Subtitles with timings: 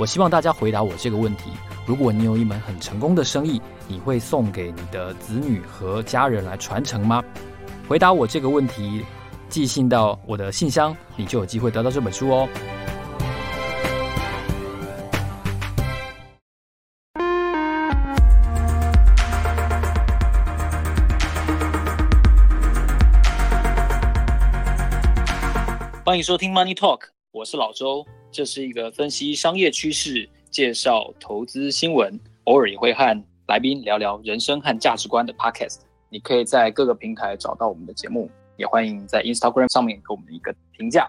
[0.00, 1.50] 我希望大家回答我这个问题。
[1.84, 7.22] 如果你有一门很成功的生意，你会送给你的子女和家人来传承吗？
[7.86, 9.04] 回答我这个问题，
[9.50, 12.48] 寄信到我的信箱，你就有机会得到这本书哦。
[26.02, 27.00] 欢迎收听 Money Talk，
[27.32, 30.28] 我是老周，这是一个分析商业趋势。
[30.50, 35.82] 介绍投资新闻，偶尔也会和来宾聊聊人生和价值观的 podcast。
[36.08, 41.08] 你可以在各个平台找到我们的节目，也欢迎在 Instagram 上面给我们一个评价。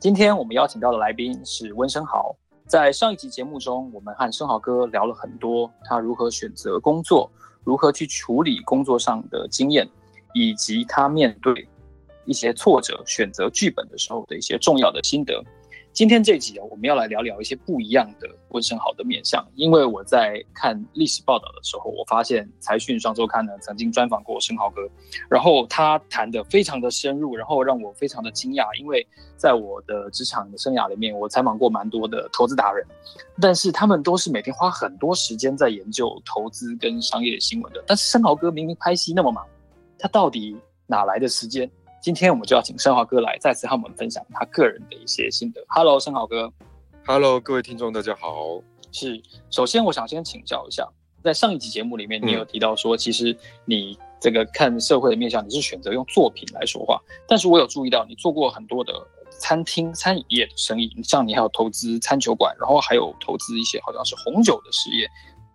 [0.00, 2.34] 今天我们邀请到的来宾是温生豪。
[2.66, 7.30] 在上一集节目中，我们和升豪哥聊了很多他如何选择工作，
[7.62, 9.88] 如何去处理工作上的经验，
[10.34, 11.68] 以及他面对
[12.24, 15.40] 一些挫折、选择剧本的时候的一些重要的心得。
[15.98, 19.44] 今天这集啊，我们要来聊聊一些不一样的温昇豪的面相。
[19.56, 24.88] 因为我在看历史报道的时候，我发现财讯双周刊呢曾经专访过生豪哥，
[25.28, 28.72] 然后他谈得非常的深入，然后让我非常的惊讶。
[28.78, 29.04] 因为
[29.36, 32.86] 在我的职场的生涯里面，我采访过蛮多的投资达人，
[33.40, 37.82] 但是他们都是每天花很多时间在研究投资跟商业新闻的。
[37.88, 39.44] 但是生豪哥明明拍戏那么忙，
[39.98, 41.68] 他到底哪来的时间？
[42.00, 45.60] 今天我们就要请升豪哥来再次和我们分享他个人的一些心得。
[45.68, 46.52] Hello，升豪哥。
[47.04, 48.62] Hello，各位听众，大家好。
[48.92, 50.88] 是，首先我想先请教一下，
[51.24, 57.02] 在上一集节目里面，你有提到说，其实你这个看社会的面向，你是选择用作品来说话。
[57.26, 58.92] 但是我有注意到，你做过很多的
[59.30, 65.08] 餐厅、餐饮业的生意，像你还有投资餐酒馆，然后还有投资一些好像是红酒的事业。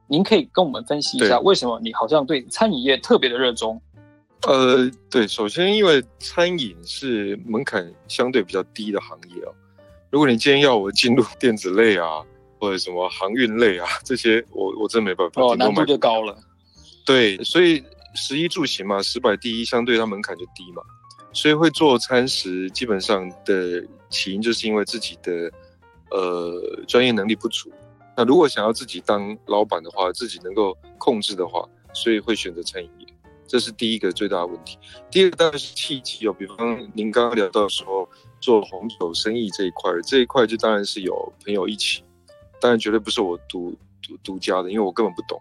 [0.07, 3.81] 您可以跟我们分析一下，为什么你好像对餐饮业特别的热衷？
[4.47, 9.51] 呃，对，首先因为餐饮是门槛相对比较低的行业啊。
[10.09, 12.21] 如果你今天要我进入 电子类啊，
[12.59, 15.41] 或者什么航运类啊，这些我我真没办法。
[15.41, 16.37] 哦，难度就高了。
[17.05, 17.83] 对，所以
[18.15, 20.81] 食衣住行嘛，食百第一，相对它门槛就低嘛。
[21.31, 25.51] 所以会做餐食，基本上的起因就是因为自己的
[26.11, 27.71] 呃专业能力不足。
[28.15, 33.02] 那如果想要自己当老板的话，自己能够控制的话，所以会选择餐饮业。
[33.47, 34.77] 这是第一个最大的问题。
[35.11, 38.09] 第二个当然是契机哦，比方您刚刚聊到说
[38.39, 42.03] 做红酒生意这一块，这一块就当然是有朋友一起，
[42.59, 45.39] 当然绝对不是我独独独家的，因为我根本不懂。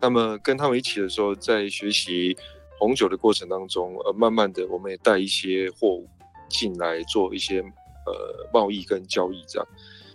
[0.00, 2.36] 那么跟他们一起的时候，在学习
[2.78, 6.08] 红酒的过程当中，呃，慢慢的我们也带一些货物
[6.48, 9.68] 进来做一些呃贸易跟交易这样。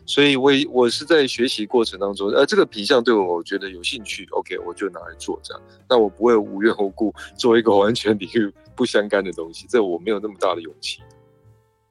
[0.09, 5.62] 所以我也，我我是在学习过程当中，呃，这个品相对我我觉得有兴趣，OK，我就拿来做这样。
[5.88, 11.00] 那我不会无缘无故做一个完全领域不相干的东西，这我没有那么大的勇气。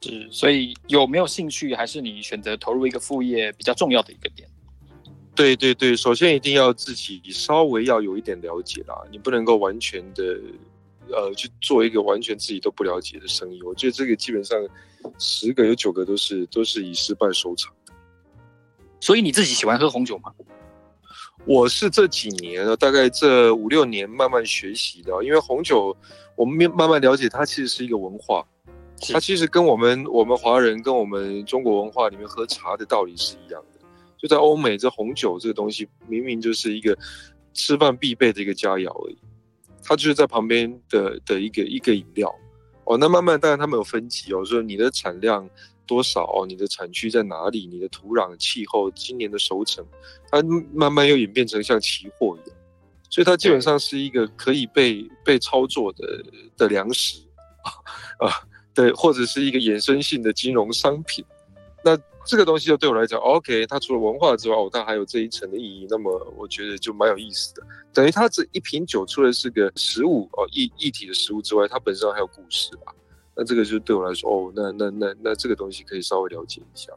[0.00, 4.48] 是，所以有没有兴趣，还是你选择投入一个副业比较重要的一个点？
[5.36, 10.24] 对对对，首先一定要自己稍微要有一点了解啦，你不能够完全的，
[11.08, 13.62] 呃，去做一个完全自己都不了解的生意。
[13.62, 14.58] 我觉得这个基本上
[15.20, 17.72] 十个有九个都是都是以失败收场。
[19.00, 20.32] 所以你自己喜欢喝红酒吗？
[21.44, 25.12] 我是这几年，大概这五六年慢慢学习的。
[25.24, 25.96] 因为红酒，
[26.34, 28.44] 我们慢慢了解，它其实是一个文化，
[29.12, 33.80] 它其实跟我们我们华人跟我们中国文化里面喝茶的道理是一样的。
[34.18, 36.98] 就在欧美，这红酒这个东西明明就是一个
[37.54, 39.18] 吃饭必备的一个佳肴而已，
[39.82, 42.34] 它就是在旁边的的一个一个饮料。
[42.84, 45.48] 哦，那慢慢当然他们有分级哦，说你的产量。
[45.88, 46.46] 多少哦？
[46.46, 47.66] 你的产区在哪里？
[47.66, 49.84] 你的土壤、气候、今年的熟成，
[50.30, 50.40] 它
[50.72, 52.56] 慢慢又演变成像期货一样，
[53.10, 56.22] 所以它基本上是一个可以被被操作的
[56.56, 57.20] 的粮食
[58.20, 58.30] 啊，
[58.74, 61.24] 对，或者是一个衍生性的金融商品。
[61.82, 61.96] 那
[62.26, 65.86] 这个东西就对我来讲，OK，它除了文化之外，哦，它还有这一层的意义。
[65.88, 67.62] 那么我觉得就蛮有意思的。
[67.94, 72.92] 等于它这一瓶酒，除了是个食物哦，一一体的食物之外，它本身还有故事吧。
[73.38, 76.92] 那这个就对我来说，哦，那那那那这个东西可以稍微了解一下。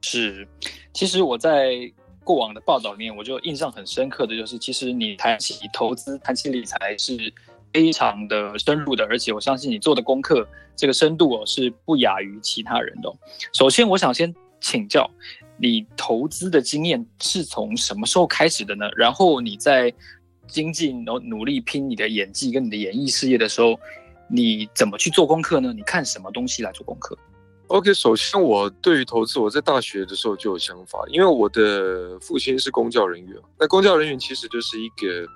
[0.00, 0.48] 是，
[0.94, 1.92] 其实我在
[2.24, 7.30] 过往的报道里面，我就印象很深刻的就是，其实你谈起投资、谈起理财是
[7.70, 13.12] 非常的深入的，而且我相信你做的功课这个深度哦是不亚于其他人的。
[13.52, 15.10] 首先，我想先请教，
[15.58, 18.88] 你投资的经验是从什么时候开始的呢？
[18.96, 19.92] 然后你在
[20.48, 23.78] 精进、然后努力拼你的演技跟你的演艺事业的时候，
[24.34, 25.74] 你怎么去做功课呢？
[25.74, 27.14] 你看什么东西来做功课
[27.66, 33.38] ？OK，首先我对于投资，我在大学的时候就有想法，因为我的父亲是公教人员。
[33.58, 35.26] 那公教人员其实就是一个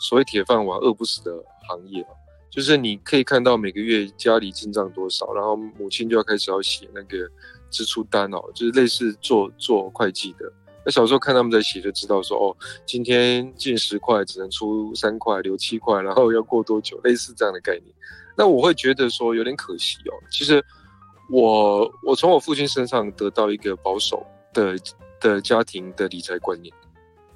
[0.00, 1.30] 所谓铁饭碗、饿不死的
[1.68, 2.02] 行业，
[2.50, 7.28] 就是你可以看到每个月家里进账多少，然后母亲就要开始要写那个
[7.70, 10.50] 支出单哦，就是类似做做会计的。
[10.84, 12.56] 那小时候看他们在写，就知道说哦，
[12.86, 17.84] 今天进十块只能出三块，留七块，然后要过多久，类似这样的概念。
[18.36, 20.64] 那我会觉得说有点可惜哦，其实。
[21.28, 24.78] 我我从我父亲身上得到一个保守的
[25.18, 26.72] 的家庭的理财观念，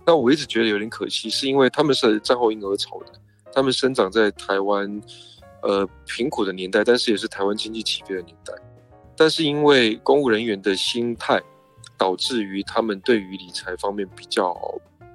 [0.06, 3.12] 那我一直觉得有点可惜，是因为他们是战后婴儿潮的，
[3.52, 5.02] 他们生长在台湾，
[5.64, 8.55] 呃贫苦的年代，但是也是台湾经济起飞的年代，
[9.17, 11.43] 但是因为公务人员的心态，
[11.99, 14.56] 导致于他们对于理财方面比较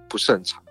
[0.10, 0.62] 不擅长，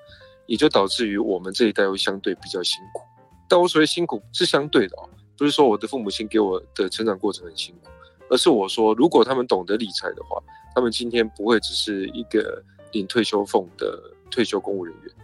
[0.45, 3.01] 也就导致于我们这一代会相对比较辛苦，
[3.49, 5.09] 但我所谓辛苦是相对的哦。
[5.37, 7.91] 不是说我的父母亲给我的成长过程很辛苦，
[8.31, 10.41] 而是我说，如果他们懂得理财的话，
[10.75, 12.63] 他们今天不会只是一个
[12.93, 14.01] 领退休俸的
[14.31, 15.15] 退休公务人员，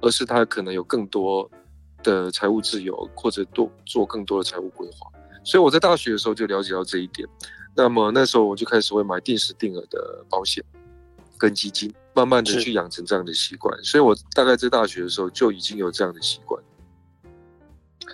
[0.00, 1.50] 而是他可能有更多
[2.02, 5.10] 的财务自由，或者多做更多的财务规划。
[5.44, 7.28] 所以我在大学的时候就了解到这一点。
[7.76, 10.64] 那么那时候我就开始会买定时定额的保险
[11.36, 13.76] 跟基金，慢慢的去养成这样的习惯。
[13.84, 16.51] 所以我大概在大学的时候就已经有这样的习惯。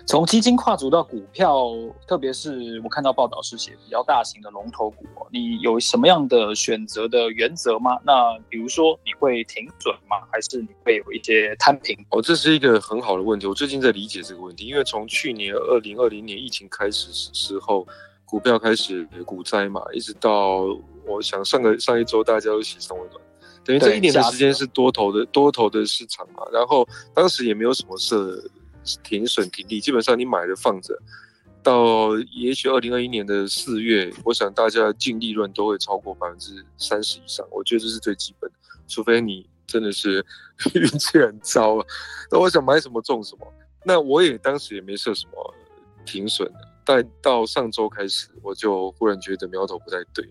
[0.09, 1.67] 从基金跨足到股票，
[2.07, 7.91] 特别是我看到报道是写比较大型的龙头股，你有什么样的选择的原则吗？
[8.03, 10.17] 那比如说你会停损吗？
[10.31, 11.95] 还是你会有一些摊平？
[12.09, 13.45] 哦，这是一个很好的问题。
[13.45, 17.87] 我最近在理解这个问题，因为从去年二零二零年疫情开始时候，
[18.25, 20.65] 股票开始股灾嘛，一直到
[21.05, 23.21] 我想上个上一周大家都喜上微软，
[23.63, 26.41] 等于这一年的时间是多头的多头的市场嘛。
[26.51, 26.83] 然后
[27.13, 28.49] 当时也没有什么事。
[29.03, 30.97] 停损停利，基本上你买了放着，
[31.61, 40.25] 到也许二零二一年的四月，我想大家净利润都会超过百分之三十以上，我觉得这是最基本的，除非你真的是
[40.73, 41.85] 运气很糟啊。
[42.31, 43.45] 那我想买什么中什么，
[43.85, 45.55] 那我也当时也没设什么
[46.05, 50.27] 停损的，但到上周开始，我就忽然觉得苗头不太对，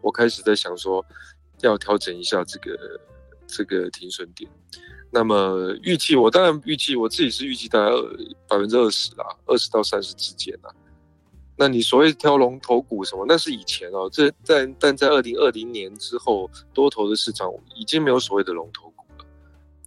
[0.00, 1.04] 我开始在想说
[1.60, 3.00] 要调整一下这个
[3.46, 4.50] 这个停损点。
[5.10, 7.90] 那么预计，我当然预计我自己是预计大概
[8.46, 10.70] 百分之二十啦，二十到三十之间啦。
[11.56, 14.08] 那你所谓挑龙头股什么，那是以前哦。
[14.12, 19.24] 这但但在二零二零年之后，多头的市场已经没有所谓的龙头股了。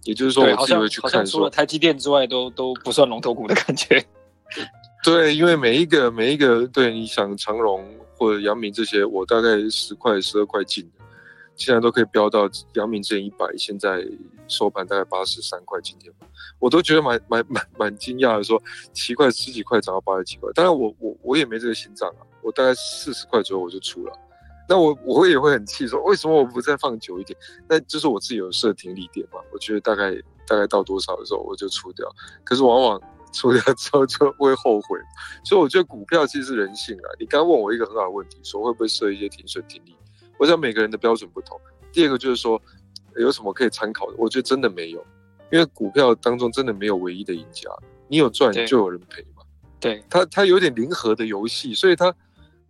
[0.04, 4.04] 也就是说，我自己会去看除了台积电之外，都都不算龙头股的感觉。
[5.02, 11.01] 对，因为每一个每一个，对，你想长荣或者阳明这些，我大概十块十二块进的。
[11.62, 14.04] 现在都可以飙到阳明之前一百，现在
[14.48, 16.12] 收盘大概八十三块，今天
[16.58, 18.60] 我都觉得蛮蛮蛮蛮惊讶的，说
[18.92, 20.50] 七块十几块涨到八十几块。
[20.54, 24.12] 当然我我我也没这个心脏啊，我大概四十块左右我就出了。
[24.68, 27.38] 那我我也会很气，说为什么我不再放久一点？
[27.68, 30.12] 那就是我自己有设停利点嘛，我觉得大概
[30.48, 32.04] 大概到多少的时候我就出掉。
[32.42, 33.00] 可是往往
[33.32, 34.98] 出掉之后就会后悔，
[35.44, 37.06] 所以我觉得股票其实是人性啊。
[37.20, 39.94] 你刚问我一个很好的问题，说会不会设一些停损停利？
[40.42, 41.56] 我想每个人的标准不同。
[41.92, 42.60] 第二个就是说，
[43.14, 44.16] 有什么可以参考的？
[44.18, 44.98] 我觉得真的没有，
[45.52, 47.70] 因为股票当中真的没有唯一的赢家。
[48.08, 49.44] 你有赚就有人赔嘛。
[49.78, 52.12] 对，它它有点零和的游戏，所以它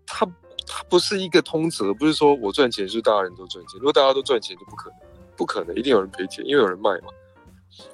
[0.04, 0.26] 它
[0.66, 3.80] 它不是一个通则，不是说我赚钱是大家人都赚钱。
[3.80, 4.98] 如果大家都赚钱就不可能，
[5.34, 7.08] 不可能，一定有人赔钱，因为有人卖嘛。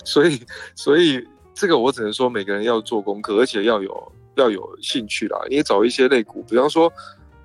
[0.02, 0.40] 所以
[0.74, 5.38] 所以这个我只能说每个人要做功课，而且要有要有兴趣啦。
[5.48, 6.92] 你也找一些类股，比方说。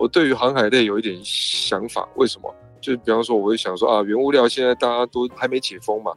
[0.04, 2.54] 我对于航海类有一点想法，为什么？
[2.82, 6.12] 就比方说，我会想说啊，原物料现在大家都还没解封嘛，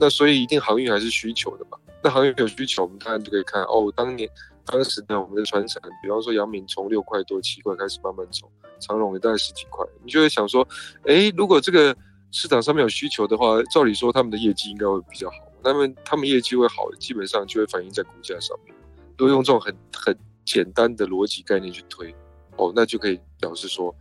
[0.00, 1.76] 那所以一定航运还是需求的嘛。
[2.02, 4.26] 那航运有需求，我们当然就可以看哦，当年
[4.64, 8.50] 当时呢，我们的船产，比方说阳明从六块多七块开始慢慢走，
[8.80, 10.66] 长荣也大概十几块，你就会想说，
[11.04, 11.94] 哎，如果这个
[12.30, 18.74] 市场上面有需求的话，照理说他们的业绩应该会比较好，那么他们业绩会好，基本上就会反映在股价上面。
[19.18, 22.14] 都用这种很很简单的逻辑概念去推。
[22.58, 23.94] 哦，那就可以表示说，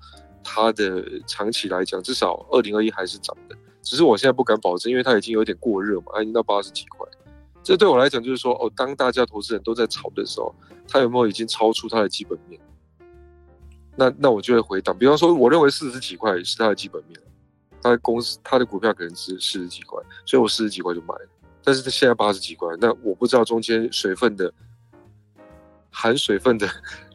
[0.44, 3.56] 它的长期来讲，至少二零二一还是涨的。
[3.82, 7.08] 只是我现在不敢保证，因为它已经有点过热嘛，它已经到八十几块。
[7.64, 10.54] 这对我来讲就是说，哦，当大家投资人都在炒的时候，
[10.88, 12.60] 它有没有已经超出它的基本面？
[13.96, 14.98] 那那我就会回档。
[14.98, 17.20] 比方说，我认为四十几块是它的基本面，
[17.82, 21.30] 它的公司它的股票可能值四十几块，所以我四十几块就买了。
[21.64, 24.54] 但是它现在八十几块，那我不知道中间水分的。
[25.96, 26.68] 含水分的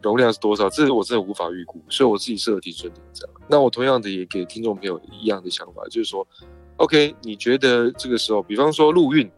[0.03, 0.69] 容量是多少？
[0.73, 3.35] 这我真的无法预估，所以我自己设了停损点这样。
[3.47, 6.27] 那我同样的也给听众朋友一样的想法，就是说
[6.77, 9.31] ，OK，你觉得这个时候，比方说陆运，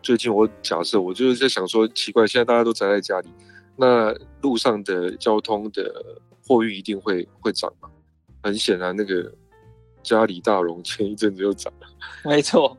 [0.00, 3.28] 最近我假设我就是在想说，奇怪，现在大家都宅在家里，
[3.76, 5.92] 那路上的交通的
[6.46, 7.90] 货运一定会会涨吗？
[8.42, 9.30] 很显然，那个
[10.02, 11.86] 嘉里大荣前一阵子又涨了。
[12.24, 12.78] 没错。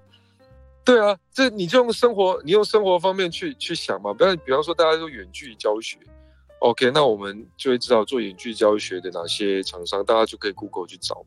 [0.83, 4.11] 对啊，这你就用生活，你用生活方面去去想嘛。
[4.13, 5.97] 不要比方说，大家都远距教学
[6.59, 11.23] ，OK，那我们就会知道做远距教学的哪些厂商，大家就可以 Google 去找。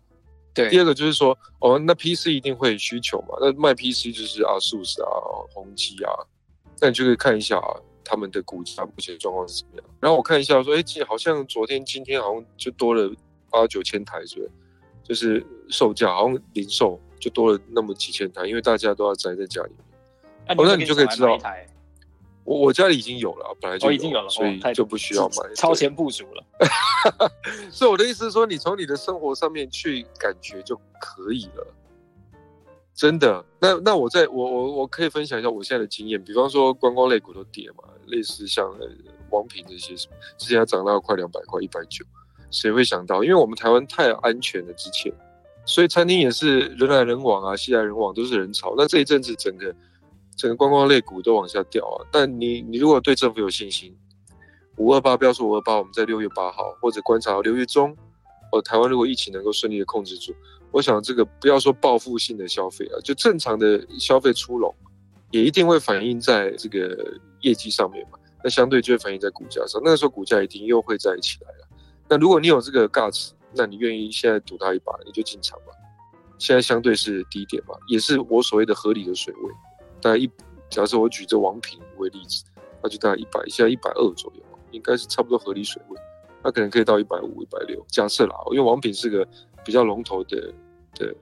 [0.52, 5.08] 对，第二个就是说，哦，那 PC 一定会需求嘛，那卖 PC 就是 ASUS 啊、
[5.52, 6.10] 宏基啊，
[6.80, 9.84] 那你就可以看一下啊，他们的股价目前状况是怎么样。
[10.00, 13.08] 然后我看一下说，哎，好像昨天、今天好像就多了
[13.50, 14.50] 八九千台，是不是？
[15.04, 17.00] 就是售价好像零售。
[17.24, 19.78] 就多了那么几千台，因为大家都要宅在家里面。
[20.46, 21.38] 啊、哦，那你就可以知道，
[22.44, 26.44] 我我家里已经有了，本来就已经有了，所以就不需要买，超前部署了。
[27.72, 31.66] 所以我的意思是说，你从你的生活上面去感觉就可以了。
[32.94, 38.70] 真的，那那我在我我我可以分享一下我现在的经验，比方说观光类股都跌嘛，类似像
[39.30, 42.04] 王品这些什么，之前涨到快两百块，一百九，
[42.50, 43.24] 谁会想到？
[43.24, 45.10] 因为我们台湾太安全了，之前。
[45.66, 48.74] 所以餐厅也是人来人往啊，熙来人往都是人潮。
[48.76, 49.74] 那这一阵子整个
[50.36, 52.04] 整个观光类股都往下掉啊。
[52.12, 53.96] 但你你如果对政府有信心，
[54.76, 57.96] 五二八不要说五二八，我们在六月八号或者观察到六月中，
[58.52, 60.34] 哦，台湾如果疫情能够顺利的控制住，
[60.70, 64.74] 我想这个不要说报复性的消费啊，就正常的消费出笼，
[65.30, 68.18] 也一定会反映在这个业绩上面嘛。
[68.42, 71.66] 那相对就会反映在股价上，那个时候股价一定又会再起来了。
[72.06, 73.30] 那如果你有这个 guts。
[73.56, 75.66] 那你愿意现在赌他一把，你就进场吧。
[76.36, 79.52] 现在相对是低点嘛，也是我所谓的合理的水位。
[80.00, 80.28] 大概一，
[80.68, 82.44] 假设我举这王平为例子，
[82.82, 84.42] 那就大概一百，现在一百二左右，
[84.72, 85.98] 应该是差不多合理水位。
[86.42, 87.82] 那可能可以到一百五、一百六。
[87.88, 89.26] 假设啦，因为王品是个
[89.64, 90.52] 比较龙头的
[90.94, 91.14] 的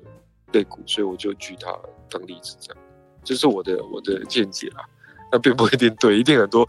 [0.53, 1.79] 类股，所以我就举它
[2.11, 2.83] 当例子，这样，
[3.23, 4.85] 这是我的我的见解啦。
[5.31, 6.67] 那并不一定对，一定很多。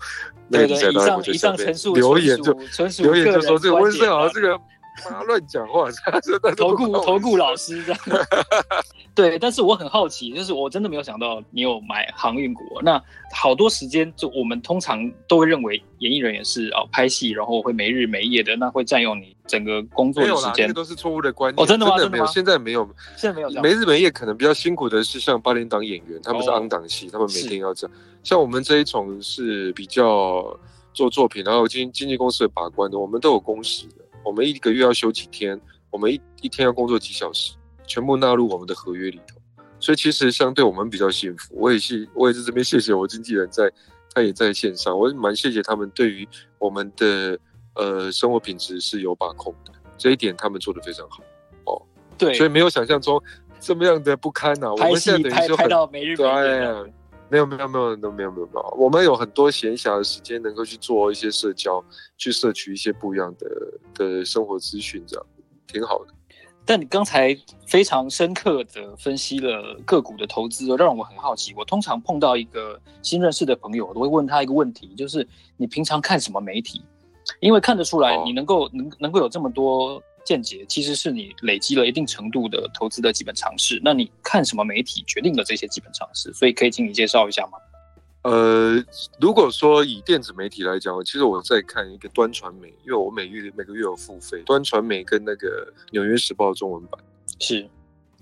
[0.51, 2.53] 对对，以上以上陈述留言就
[2.99, 4.59] 留言就说这个温胜豪这个。
[5.09, 5.89] 妈乱讲话，
[6.21, 8.01] 真的投顾投顾老师这样。
[9.15, 12.63] 对，但是我很好奇，就是我真的没有想到你有买航运股。
[12.81, 12.99] 那
[13.31, 20.67] 好多时间，就我们通常都会认为演艺人员是哦拍戏，然后会没日没夜的，那会占用你整个工作的时间。
[20.67, 21.63] 这都是错误的观念。
[21.63, 21.95] 哦，真的吗？
[21.95, 23.61] 真的没有，现在没有，现在没有。
[23.61, 27.95] 没日没夜可能比较辛苦的是像八点档演员，他们是 on 档戏，他们每天要这样。
[28.23, 30.57] 像我们这一种是比较
[30.91, 34.02] 做作品，然后经经纪公司的把关的，我们都有工时的。
[34.23, 35.59] 我们一个月要休几天？
[35.91, 37.53] 我们一一天要工作几小时？
[37.85, 39.37] 全部纳入我们的合约里头。
[39.79, 41.53] 所以其实相对我们比较幸福。
[41.55, 43.69] 我也是，我也是这边谢谢我经纪人在，
[44.13, 44.97] 他也在线上。
[44.97, 46.27] 我也蛮谢谢他们对于
[46.57, 47.37] 我们的
[47.75, 51.21] 呃生活品质是有把控的，这一点他们做的非常好。
[51.65, 51.81] 哦，
[52.17, 53.21] 对，所以没有想象中
[53.59, 54.73] 这么样的不堪呐、啊。
[54.73, 55.85] 我们现在等于说很拍到
[57.29, 57.37] 没。
[57.37, 61.83] 有没有没有都没有没有没有，我们有很多闲暇的时间，能够去做一些社交，
[62.17, 63.47] 去摄取一些不一样的
[63.93, 65.25] 的生活资讯，这样
[65.67, 66.13] 挺好的。
[66.65, 67.37] 但你刚才
[67.67, 71.53] 非常深刻的分析了个股的投资，让我很好奇。
[71.57, 75.27] 我通常碰到一个新认识的朋友，我都会问他一个问题，就是
[75.57, 76.81] 你平常看什么媒体？
[77.39, 80.01] 因为看得出来，你能够、能能够有这么多。
[80.25, 83.81] 见解其实是你累积了一定程度的投资的基本常识。
[83.83, 86.31] 那你看什么媒体决定了这些基本常识？
[86.33, 87.57] 所以可以请你介绍一下吗？
[88.23, 88.81] 呃，
[89.19, 97.01] 如果说以电子媒体来讲，其实我在看一个端传媒，因为我每月每个月有付费，端传媒跟那个《纽约时报》中文版
[97.39, 97.67] 是。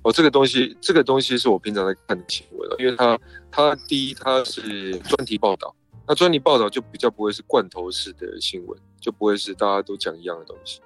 [0.03, 3.19] 哦，这个东西，这个东西是我平常在看的新闻，因为它
[3.51, 5.75] 它第一它是专题报道，
[6.07, 10.81] 那专题报道就比较不会是罐头式的新闻，就不会是大家都讲一样的东西。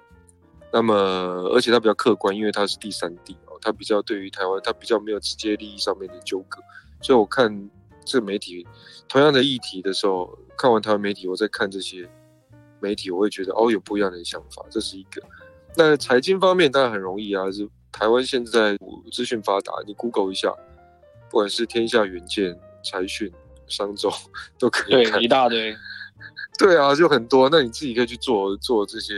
[0.76, 0.94] 那么，
[1.54, 6.60] 而且它比较客观，因为它是第三地哦，它比较对于台湾，它比较没有直接利益上面的纠葛，
[7.00, 7.70] 所以我看
[8.04, 8.66] 这媒体
[9.08, 12.06] 同样的议题的时候，看完台湾媒体，我再看这些
[12.78, 15.22] 媒体，我会觉得哦，有不一样的想法，这是一个。
[15.74, 18.76] 那财经方面当然很容易啊，是台湾现在
[19.10, 20.52] 资讯发达，你 Google 一下，
[21.30, 22.54] 不管是天下远见、
[22.84, 23.32] 财讯、
[23.66, 24.12] 商周
[24.60, 25.74] 都可以看，对，一大堆。
[26.58, 29.14] 对啊，就很多，那你自己可以去做做这些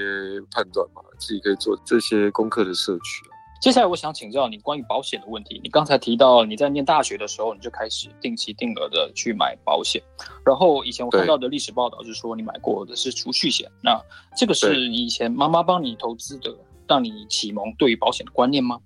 [0.50, 3.24] 判断嘛，自己可以做这些功课的摄取。
[3.60, 5.60] 接下来我想请教你关于保险的问题。
[5.62, 10.02] 你刚才提到你在念大学的时候，你就开始定期定额的去买保险，
[10.44, 14.00] 然后以前我看到的历史报道是说你买过的是储蓄险，那
[14.36, 16.52] 这个是你以前妈妈帮你投资的，
[16.88, 18.80] 让你启蒙对于保险的观念吗？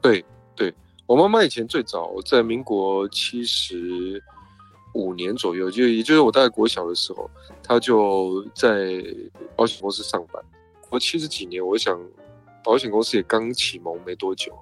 [0.00, 0.72] 对，对
[1.06, 4.22] 我妈妈以前最早在民国七十。
[4.96, 7.30] 五年左右，就也就是我大概国小的时候，
[7.62, 9.04] 他就在
[9.54, 10.42] 保险公司上班。
[10.88, 12.00] 我七十几年，我想
[12.64, 14.52] 保险公司也刚启蒙没多久。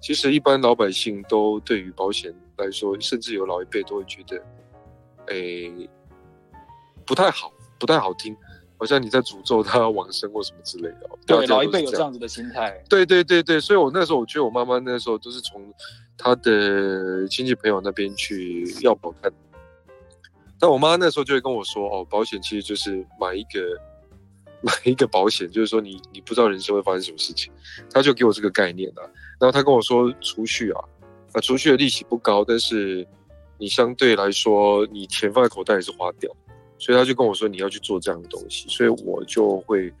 [0.00, 4.42] 其实一般老百姓都对于保险来说，甚至有老一辈都会觉得，
[5.26, 5.88] 诶，
[7.06, 8.36] 不太好，不太好听，
[8.76, 11.10] 好像你在诅咒他往生或什么之类的。
[11.26, 12.82] 对，老一辈有这样子的心态。
[12.88, 15.72] 对对对对，所以我那时候我觉得我妈妈那时候都是从
[16.18, 19.32] 她的亲戚朋友那边去要保单。
[20.64, 23.78] 但我妈那时候就会跟我说：“哦，保险其实就是买一个
[24.64, 27.52] 买一个保险，就是说你你不知道人生会发生什么事情。”
[27.92, 29.04] 她就给我这个概念啊。
[29.38, 30.80] 然后她跟我说：“储蓄啊，
[31.34, 33.06] 啊，储蓄的利息不高，但是
[33.58, 36.34] 你相对来说你钱放在口袋也是花掉。”
[36.80, 39.92] 所以她就跟我说：“你要去做这样的东西。”所以我就会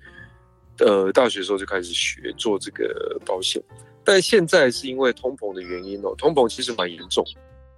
[0.78, 3.62] 呃大学的时候就开始学做这个保险。
[4.02, 7.22] 但现在是因为通膨的原因哦，通膨其实蛮严重。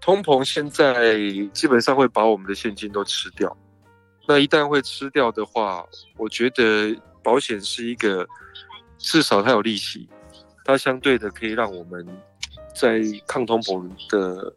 [0.01, 1.19] 通膨现在
[1.53, 3.57] 基本上会把我们的现金都吃掉，
[4.29, 5.85] 那一旦会吃掉的话，
[6.17, 8.27] 我觉得保险是一个
[8.99, 10.09] 至少它有利息，
[10.65, 12.07] 它相对的可以让我们
[12.75, 14.55] 在抗通膨的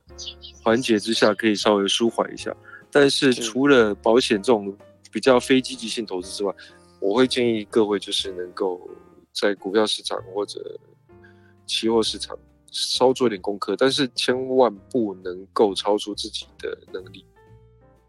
[0.63, 2.55] 环节之下可以稍微舒缓一下。
[2.91, 4.75] 但是除了保险这种
[5.11, 6.53] 比较非积极性投资之外，
[6.99, 8.79] 我会建议各位就是能够
[9.33, 10.59] 在股票市场或者
[11.65, 12.37] 期货市场。
[12.71, 17.25] 稍做一点功课，但是千万不能够超出自己的能力。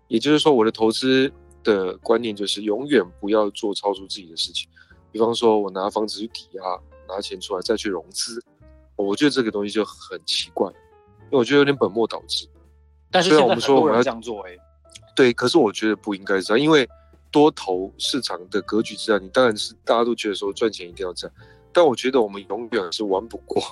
[0.09, 4.69] 也就是说，我的投资的观念就是永远不要做超出自己的事情。
[5.13, 6.63] 比方说，我拿房子去抵押，
[7.09, 8.43] 拿钱出来再去融资，
[8.97, 12.49] 我觉得这个东西就很奇怪，因为我觉得有点本末倒置。
[13.11, 14.57] 但是现在很多人这样做，哎，
[15.15, 16.89] 对，可是我觉得不应该是这样，因为
[17.31, 21.37] 多头市场的格局之下，你当然是大家都觉得说赚钱一定要这样，
[21.73, 23.63] 但我觉得我们永远是玩不过。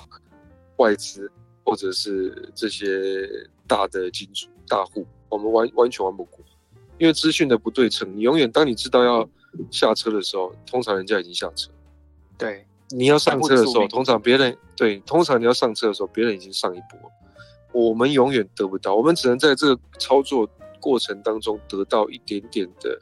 [0.79, 1.31] 外资
[1.63, 3.29] 或者是这些
[3.67, 6.43] 大的金主大户，我们完完全玩不过，
[6.97, 8.11] 因为资讯的不对称。
[8.17, 9.29] 你永远当你知道要
[9.69, 11.69] 下车的时候，通常人家已经下车。
[12.37, 16.99] 对，你要上车的时候，通常别人对，通常你要上车的时候，别人已经上一波。
[17.71, 22.99] 我们永远得不到，我们只能在这个操作过程当中得到一点点的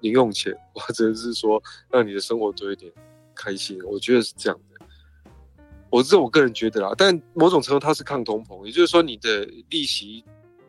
[0.00, 2.90] 零用钱，或者是说让你的生活多一点
[3.34, 3.78] 开心。
[3.84, 4.58] 我觉得是这样。
[5.90, 10.24] 我是我个人觉得啦，但某种程度它是抗通膨，也就是说你的利息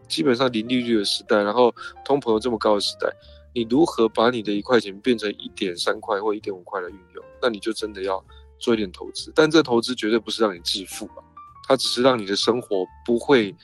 [0.07, 3.07] 基本上零利率的时代，然后通膨又这么高的时代，
[3.53, 7.23] 你如何把你的一块钱变成一点三块或一点五块来运用？
[7.39, 8.23] 那你就真的要
[8.57, 11.23] 做一点投资，但这投资绝对不是让你致富吧，
[11.67, 13.55] 它只是让你的生活不会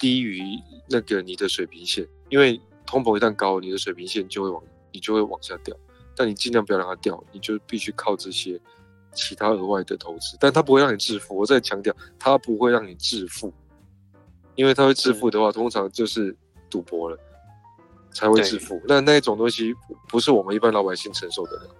[0.00, 0.40] 低于
[0.88, 5.76] 那个你的水平线，因为通膨一旦高，你的水平线就会往你就会往下掉，
[6.16, 8.58] 但你尽量不要让它掉，你就必须靠这些。
[9.14, 11.36] 其他额外的投资，但它不会让你致富。
[11.36, 13.52] 我再强调，它不会让你致富，
[14.56, 16.36] 因为它会致富的话，通常就是
[16.68, 17.16] 赌博了
[18.12, 18.80] 才会致富。
[18.86, 19.74] 那那种东西
[20.08, 21.70] 不是我们一般老百姓承受得了。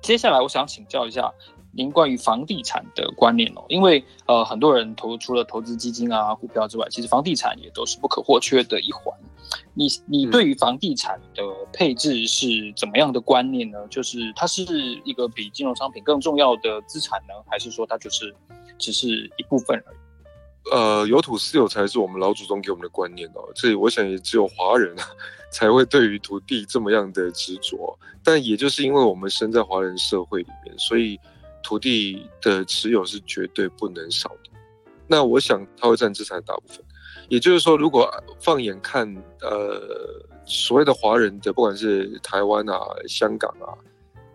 [0.00, 1.32] 接下来，我想请教一下
[1.72, 9.16] 您关于房地产的观念哦，因为呃，很多人投除了投资基金啊、股票之外，其实房地产也都是不可或缺的一环。
[9.74, 13.78] 你你对于房地产的配置是怎么样的观念呢？
[13.88, 14.64] 就是它是
[15.04, 18.34] 一个比金融商品更重要的资产呢，还是说它就是
[18.78, 19.96] 只是一部分而已？
[20.72, 24.94] 呃，有土斯有财是我们老祖宗给我们的观念哦，这我想也只有华人
[25.50, 27.98] 才会对于土地这么样的执着。
[28.22, 31.18] 但也就是因为我们生在华人社会里面，所以
[31.62, 34.50] 土地的持有是绝对不能少的。
[35.08, 36.84] 那我想它会占资产的大部分。
[37.32, 39.08] 也就是说，如果放眼看，
[39.40, 39.80] 呃，
[40.44, 43.72] 所谓的华人的，不管是台湾啊、香港啊、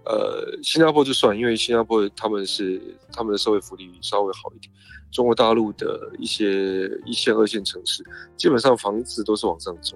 [0.06, 2.82] 呃、新加坡就算，因为新加坡他们是
[3.14, 4.74] 他们的社会福利稍微好一点。
[5.12, 8.04] 中国大陆的一些一线、二线城市，
[8.36, 9.96] 基本上房子都是往上走。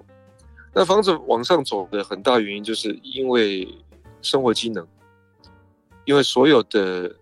[0.72, 3.66] 那房子往上走的很大原因，就是因为
[4.20, 4.86] 生活机能，
[6.04, 7.12] 因为所有的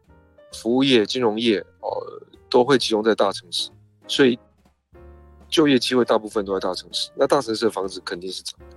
[0.53, 3.71] 服务业、金融业哦、呃，都会集中在大城市，
[4.07, 4.38] 所以。
[5.51, 8.77] 就业机会大部分都在大城市，那大城市的房子肯定是涨的，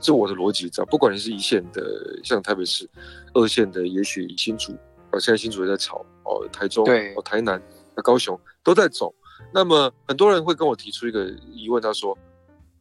[0.00, 0.88] 这我的逻辑这样。
[0.90, 2.86] 不管你是一线的，像台北市；
[3.34, 4.72] 二线的，也许新竹，
[5.12, 7.62] 哦，现在新竹也在炒哦，台中，对，哦，台南，
[7.94, 9.14] 那高雄都在走。
[9.52, 12.16] 那么很多人会跟我提出一个疑问，他说：“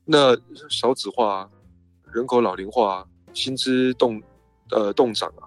[0.05, 0.35] 那
[0.69, 1.49] 少子化，
[2.13, 4.21] 人口老龄化，薪资动
[4.71, 5.43] 呃动涨啊，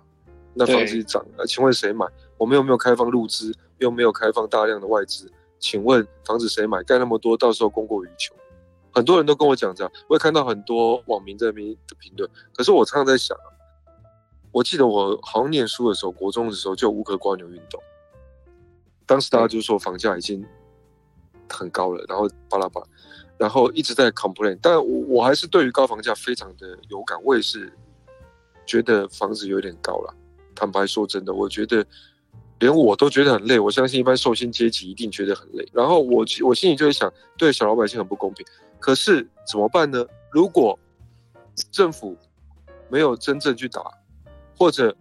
[0.53, 2.07] 那房子涨，那请问谁买？
[2.37, 3.53] 我们又没有开放入资？
[3.79, 6.83] 又没有开放大量的外资？”请问房子谁买？
[6.83, 8.35] 盖那么多，到时候供过于求。
[8.93, 12.31] 很多人都跟我讲这样，我也看到很多网民在那边的评论。
[12.55, 13.53] 可是我常常在想啊，
[14.53, 17.83] 我记得我好像念书的时候，国中的时候就有乌壳蜗牛运动。
[19.05, 20.45] 当时大家就说房价已经
[21.49, 22.87] 很高了，然后巴拉巴拉。
[23.39, 27.71] 然后一直在 complain，但我我还是对于高房价非常的有感，我也是
[28.65, 30.15] 觉得房子有点高了。
[30.55, 31.87] 坦白说，真的，我觉得
[32.59, 33.59] 连我都觉得很累。
[33.59, 35.69] 我相信一般受薪阶级一定觉得很累。
[35.73, 38.47] 然后我我心里就会想，对小老百姓很不公平。
[38.79, 40.07] 可是怎么办呢？
[40.31, 40.79] 如果
[41.71, 42.17] 政府
[42.89, 43.83] 没有真正去打，
[44.57, 44.95] 或者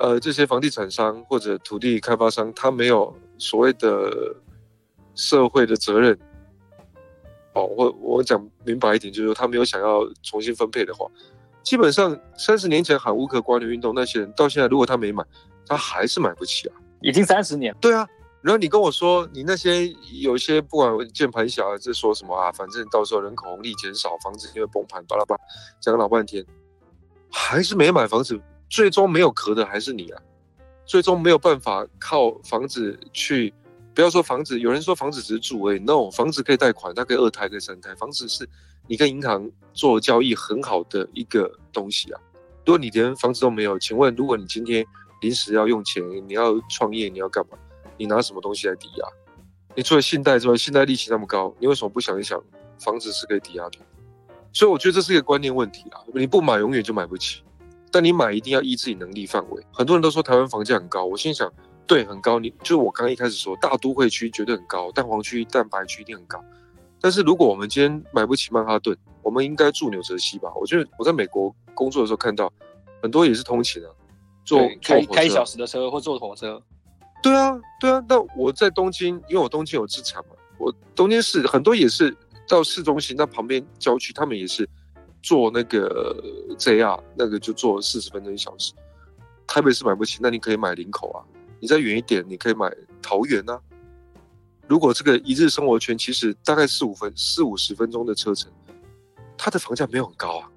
[0.00, 4.34] 呃这些房地产商或者土地开发商他没有所谓的
[5.14, 6.18] 社会的责任。
[7.54, 11.10] 哦，我我讲明白一点，就是说他没有想要重新分配的话，
[11.66, 15.24] 基本上三十年前喊无壳蜗牛运动那些人，到现在如果他没买，
[15.66, 16.76] 他还是买不起啊。
[17.02, 17.76] 已经三十年。
[17.80, 18.06] 对啊，
[18.40, 19.88] 然后你跟我说，你那些
[20.22, 25.40] 有一些不管键盘侠在说什么啊，反正到时候人口红利减少，房子就会崩盘，巴拉巴拉
[25.80, 26.46] 讲了老半天，
[27.32, 30.22] 还是没买房子，最终没有壳的还是你啊，
[30.84, 33.52] 最终没有办法靠房子去。
[33.92, 35.78] 不要说房子，有人说房子只是住而已。
[35.80, 37.94] No，房子可以贷款，它可以二胎，可以三胎。
[37.94, 38.46] 房子是
[38.86, 42.20] 你跟银行做交易很好的一个东西啊。
[42.64, 44.84] 如果你连房子都没有，请问，如果你今天
[45.20, 47.56] 临时要用钱，你要创业，你要干嘛？
[47.96, 49.06] 你拿什么东西来抵押？
[49.74, 52.42] 你除了信贷之外，信贷利息那么高，你为什么不想一想，
[52.78, 53.78] 房子是可以抵押的？
[54.52, 56.00] 所以我觉得这是一个观念问题啊。
[56.14, 57.42] 你不买，永远就买不起。
[57.92, 59.62] 但你买，一定要依自己能力范围。
[59.72, 61.52] 很多人都说台湾房价很高，我心想。
[61.86, 62.40] 对，很高。
[62.40, 66.42] 你就是我刚刚一开始说，大都会区绝对很高，蛋黄区、蛋白区一定很高。
[67.00, 70.50] 但是如果我们今天买不起曼哈顿，我们应该住纽泽西吧？
[70.54, 72.52] 我觉得我在美国工作的时候看到
[73.02, 73.90] 很多也是通勤啊，
[74.44, 76.60] 坐开开一小时的车或坐火车。
[77.22, 78.02] 对啊，对啊。
[78.08, 82.16] 那我在东京，因为我东京有资产嘛，我东京市很多也是
[82.48, 84.68] 到市中心，那旁边郊区他们也是
[85.22, 86.16] 坐那个
[86.58, 88.72] JR，那个就坐四十分钟一小时。
[89.46, 91.22] 台北市买不起，那你可以买林口啊。
[91.58, 93.60] 你再远一点，你可以买桃园啊。
[94.68, 98.50] 如果这个一日生活圈其实大概四五分、四五十分钟的车程，
[99.36, 100.50] 它的房价没有很高啊，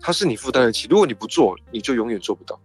[0.00, 0.86] 它是你负担得起。
[0.88, 2.60] 如果你不做，你就永远做不到。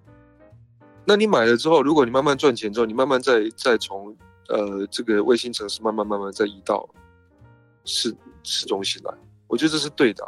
[1.05, 4.15] 那你买了之后，如果你慢慢赚钱之后，你慢慢再再从
[4.47, 6.87] 呃这个卫星城市慢慢慢慢再移到
[7.83, 9.13] 市市中心来，
[9.47, 10.23] 我觉得这是对的。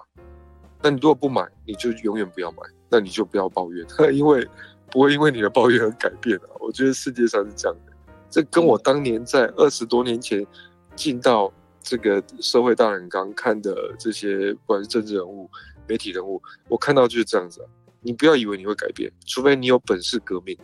[0.81, 2.57] 那你如果不买，你就永远不要买，
[2.89, 4.47] 那你就不要抱怨， 因为。
[4.89, 6.55] 不会因为你的抱怨而改变啊！
[6.61, 7.77] 我觉得世界上是这样，
[8.29, 10.45] 这跟我当年在二十多年前
[10.95, 15.49] 进到这个社会大染缸看的这些，不管是政治人物、
[15.87, 17.65] 媒体人物，我看到就是这样子。
[18.01, 20.57] 你不要以为你会改变，除非你有本事革命，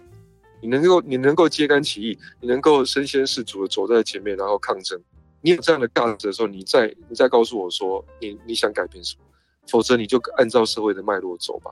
[0.62, 5.02] 你能够你能够揭竿起义，你能够身先士卒的走在前面，然后抗争。
[5.41, 9.23] 你有这样的价值的时候，你再你再告诉我说你你想改变什么，
[9.67, 11.71] 否则你就按照社会的脉络走吧。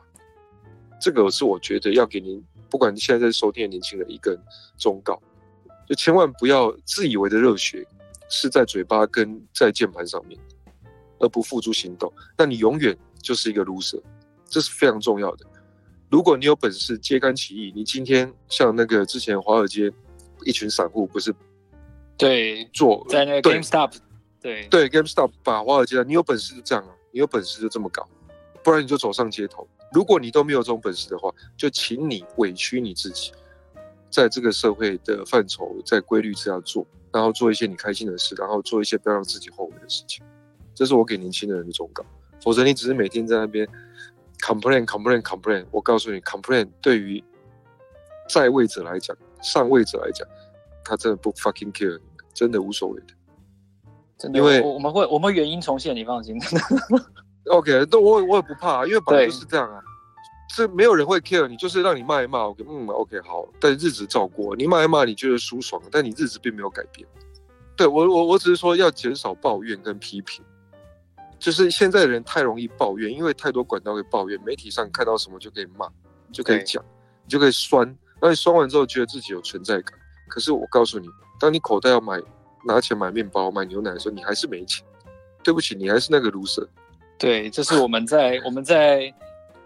[1.00, 4.38] 这个是我觉得要给您，不管现在在收听的年轻人一个
[4.78, 5.22] 忠告，
[5.92, 7.86] 就千万不要自以为的热血
[8.30, 10.40] 是在嘴巴跟在键盘上面，
[11.20, 14.02] 而不付诸行动，那你永远就是一个 loser，
[14.48, 15.46] 这是非常重要的。
[16.10, 19.92] 如果你有本事揭竿起义，你今天像那个之前华尔街
[20.46, 21.36] 一群散户不是
[22.16, 23.92] 对做在那个 GameStop
[24.42, 28.08] 对对 GameStop 把华尔街，你有本事就这样啊，你有本事就这么搞，
[28.64, 29.68] 不然你就走上街头。
[29.92, 33.34] 如果你都没有这种本事的话，就请你委屈你自己，
[34.12, 40.24] 在这个社会的范畴，在规律之下做，然后做一些你开心的事，然后做一些不要让自己后悔的事情。
[40.76, 42.04] 这是我给年轻的人的忠告。
[42.44, 43.68] 否则你只是每天在那边
[44.40, 47.24] complain complain complain，我告诉你，complain 对于
[48.28, 50.28] 在位者来讲，上位者来讲，
[50.84, 52.02] 他真的不 fucking care 你们，
[52.34, 53.14] 真的无所谓的。
[54.18, 56.40] 真的，因为我们会我们原因重现，你放心。
[57.50, 59.84] OK，那我我也不怕，因为本来就是这样啊，
[60.52, 67.08] 是没有人会 care 你，就是让你骂一骂，OK，嗯，OK，好，但日子照过，你骂一骂，你觉得舒爽，但你日子并没有改变。
[67.76, 70.44] 对我，我我只是说要减少抱怨跟批评，
[71.40, 75.88] 就是现在的人太容易抱怨，因为太多管道会抱怨，媒体上看到什么就可以骂，
[76.32, 76.84] 就可以讲，
[77.24, 79.98] 你就可以酸，然后你酸完之后觉得自己有存在感。
[80.28, 81.08] 可是我告诉你，
[81.40, 82.22] 当你口袋要买
[82.66, 84.86] 拿钱买面包、买牛奶的时候，你还是没钱。
[85.44, 86.68] 对不起，你还是那个 loser。
[87.18, 89.12] 对，这是我们在我们在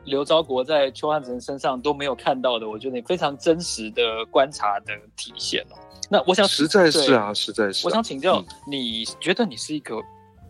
[0.06, 5.76] 刘昭国在邱汉成身上都没有看到的，我觉得你非常真实的观察的体现哦。
[6.10, 7.86] 那我想实在是啊，实在是。
[7.88, 9.96] 我想请教，嗯、你觉得你是一个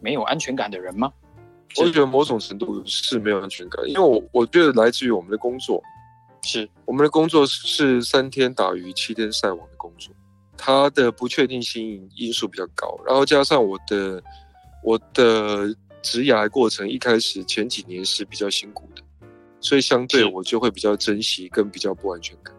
[0.01, 1.11] 没有安全感的人吗？
[1.77, 5.81] 我觉得某种程度是没有安全感，因为我我觉得来自于我们的工作，
[6.43, 10.13] 是我们的工作是三天打鱼七天晒网的工作，
[10.57, 14.21] 它的不确定性因素比较高，然后加上我的
[14.83, 15.75] 我的。
[16.05, 19.01] 职涯过程一开始前几年是比较辛苦的，
[19.65, 22.56] 所以相对我就会比较珍惜跟比较不安全感。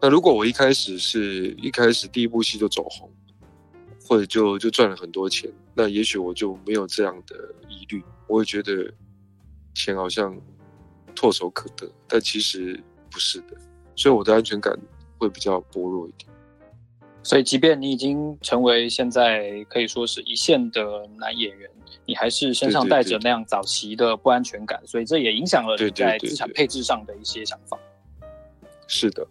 [0.00, 3.12] 那如果我一开始是一开始第一部戏就走红，
[4.06, 8.90] 或者就就赚了很多钱，那也许我就没有这样的疑虑，我会觉得
[9.74, 10.34] 钱好像
[11.14, 13.58] 唾手可得，但其实不是的，
[13.94, 14.74] 所以我的安全感
[15.18, 16.26] 会比较薄弱一点。
[17.22, 20.82] 所以，即便你已经成为现在可以说是一线的
[21.18, 21.68] 男演员，
[22.06, 27.78] 你还是身上带着那样早期的不安全感，所以这也影响了你在资产配置上的一些想法。
[28.86, 29.26] 是的。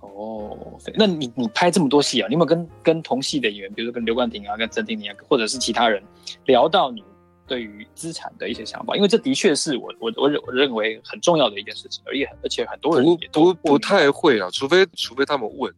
[0.00, 0.56] 哦，
[0.94, 6.02] 那你你拍这么多戏啊，你有没有跟跟同戏的演员，比如说跟刘冠廷啊、跟曾婷婷啊，或者是其他人
[6.46, 7.04] 聊到你
[7.46, 8.96] 对于资产的一些想法？
[8.96, 15.70] 因为这的确是我我我我认为很重要的一件事情，而且而且很多人也不不不太会啊，除非除非他们问，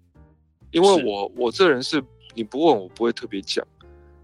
[0.70, 2.02] 因为我我这人是
[2.35, 3.66] 你不问我不会特别讲，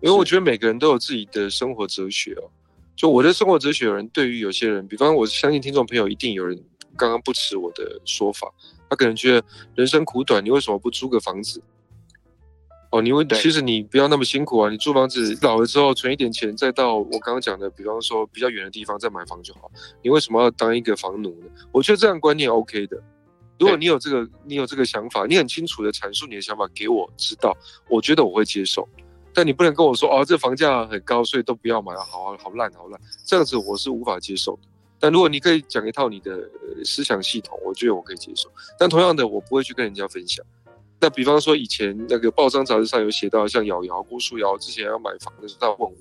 [0.00, 2.50] 因为我觉得每个人都有自己的生活哲学哦。
[2.96, 6.57] 就我的生活哲学，有人对于有些人，比方我相信听众朋友一定有人
[6.96, 8.52] 刚刚不持我的说法。
[8.88, 11.61] 他可能觉得人生苦短，你为什么不租个房子？
[12.90, 14.70] 哦，你为其实你不要那么辛苦啊！
[14.70, 19.68] 你租房子老了之后存一点钱，再到我刚刚讲的，比方说比较远的地方再买房就好。
[20.00, 21.48] 你为什么要当一个房奴呢？
[21.72, 23.02] 我觉得这样观念 OK 的。
[23.58, 27.56] 如果你有这个，你有这个想法，你很清楚的阐述你的想法给我知道，
[27.88, 28.88] 我觉得我会接受。
[29.32, 34.62] 但你不能跟我说哦，这房价很高，所以都不要买，好好好烂好烂，这样子我是无法接受的。
[35.00, 36.48] 但如果你可以讲一套你的
[36.84, 38.50] 思想系统，我觉得我可以接受。
[38.78, 40.44] 但同样的，我不会去跟人家分享。
[41.00, 45.94] 那比方说，以前那个报章杂志上有写到，像瑶瑶、郭书瑶之前要买房的时候，他问我，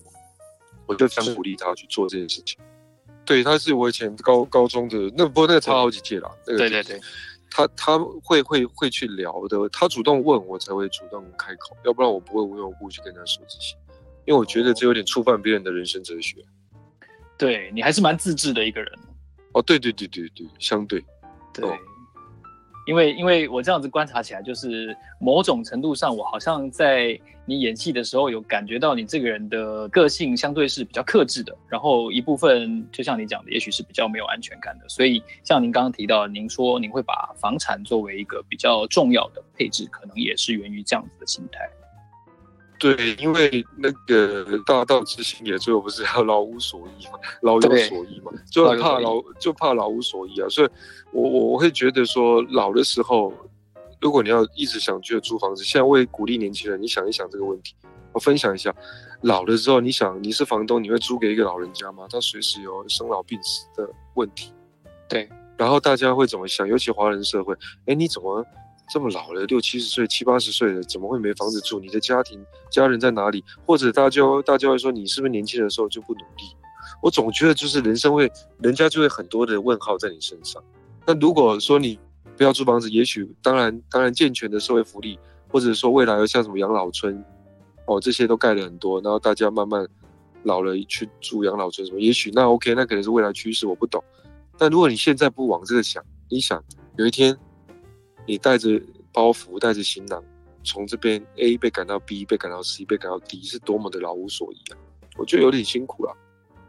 [0.85, 2.57] 我就想鼓励他去做这件事情。
[3.25, 6.31] 对，他是我以前高高中的，那不过那个差好几届了。
[6.45, 6.99] 对对对，
[7.55, 13.75] 他他会会会去聊的，他主动问我才会主动开口，要不然我不会无缘无故去跟他说这些，
[14.25, 16.43] 因为我觉得这有点触犯别人的人生哲学。
[17.37, 18.91] 对，你还是蛮自制的一个人。
[19.51, 21.05] 哦，对对对对对，相对，
[21.53, 21.77] 对，哦、
[22.85, 41.69] 因为因为我这样子观察起来，就是某种程度上，我好像在你演戏的时候有感觉到你这个人的个性相对是比较克制的，然后一部分就像你讲的，也许是比较没有安全感的，所以像您刚刚提到，您说您会把房产作为一个比较重要的配置，可能也是源于这样子的心态。
[42.83, 50.49] 对，因为那个大道之行也，最后不是要老无所依嘛，老有所依嘛，对就怕老就怕老无所依啊。
[50.49, 50.69] 所以
[51.13, 53.31] 我，我我我会觉得说，老的时候，
[54.01, 57.73] 如果你要一直想去租房子，现在我也鼓励年轻人，你想一想这个问题，
[58.11, 58.75] 我分享一下，
[59.21, 62.05] 老了之后，你想你是房东，你会租给一个老人家吗？
[62.09, 64.51] 他随时有生老病死的问题，
[65.07, 66.67] 对，然后大家会怎么想？
[66.67, 68.45] 尤其华人社会，哎，你怎么？
[68.89, 71.79] 这么老了，六七十岁、七八十岁了，怎么会没房子住？
[71.79, 73.43] 你的家庭、家人在哪里？
[73.65, 76.55] 或者大家大家会说，你是不是年轻的时候就不努力？
[77.01, 80.61] 我总觉得就是人生会，人家就会很多的问号在你身上。
[81.07, 81.97] 那如果说你
[82.37, 85.17] 不要租房子，也许当然当然健全的社会福利，
[85.47, 87.23] 或者说未来有像什么养老村，
[87.87, 89.87] 哦，这些都盖了很多，然后大家慢慢
[90.43, 94.03] 老了去住养老村什么，也许那 OK，那可能是未来趋势，我不懂。
[94.57, 96.63] 但如果你现在不往这个想，你想
[96.97, 97.35] 有一天。
[98.25, 98.81] 你带着
[99.12, 100.23] 包袱，带着行囊，
[100.63, 104.77] 从这边 A 被赶到 B，被赶到 C，被赶到 D，是多么的老无所依啊！
[105.17, 106.15] 我觉得有点辛苦了。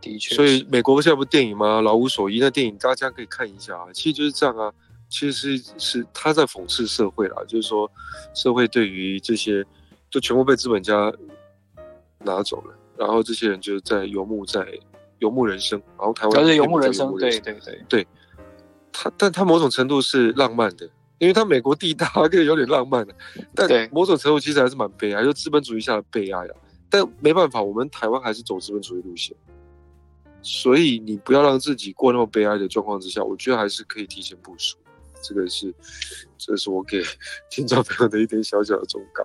[0.00, 1.80] 的确，所以美国现在不是电影吗？
[1.80, 3.86] 老无所依，那电影大家可以看一下啊。
[3.94, 4.70] 其实就是这样啊，
[5.08, 7.90] 其实是是他在讽刺社会啦，就是说
[8.34, 9.64] 社会对于这些
[10.10, 11.10] 就全部被资本家
[12.18, 14.66] 拿走了，然后这些人就在游牧，在
[15.20, 18.06] 游牧人生，然后台湾是游牧人生，对对对对，
[18.92, 20.90] 他但他某种程度是浪漫的。
[21.18, 23.14] 因为他美国地大，可以有点浪漫的，
[23.54, 26.54] 但某种程度其实还是蛮悲哀，就资本主义下的悲哀啊。
[26.90, 29.36] 但没办法，我们台湾还是走资本主义路线，
[30.42, 34.76] 所以你不要让自己过那么悲哀的状况之下，我觉得还是可以提前部署。
[35.22, 35.74] 这个是，
[36.36, 37.02] 这是我给
[37.48, 39.24] 听众朋友的一点小小的忠告。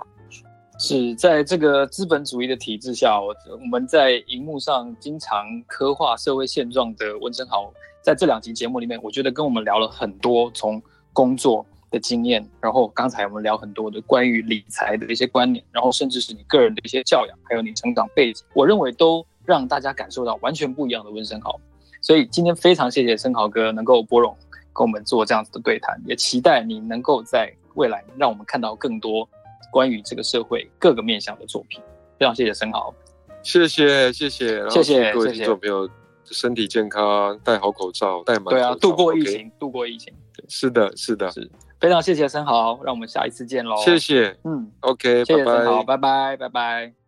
[0.80, 7.69] 是在这个资本主义的体制下，我我们在荧幕上经常刻画社会现状的温生豪，
[8.02, 21.60] 在这两集节目里面，我觉得跟我们聊了很多从工作的经验，然后刚才我们聊很多的关于理财的一些观念，然后甚至是你个人的一些教养，还有你成长背景，我认为都让大家感受到完全不一样的温生豪。
[22.02, 24.34] 所以今天非常谢谢生豪哥能够拨冗
[24.71, 29.28] 跟我们做这样子的对谈，也期待你能够在未来让我们看到更多
[29.71, 31.82] 关于这个社会各个面向的作品。
[32.17, 32.93] 非常谢谢生豪，
[33.41, 35.89] 谢谢谢谢谢谢各位听众朋友，
[36.25, 38.45] 身体健康，戴好口罩，戴满。
[38.45, 39.52] 对啊，度过疫情，okay?
[39.60, 40.13] 度过疫情。
[40.47, 41.49] 是的，是的，是。
[41.80, 43.78] 非常谢谢生豪，让我们下一次见喽。
[43.78, 46.99] 谢谢，嗯，OK，谢谢森豪，拜拜，拜拜。